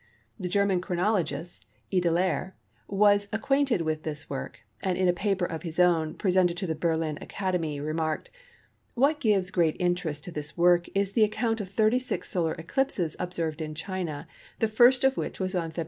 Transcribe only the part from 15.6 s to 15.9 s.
Feb.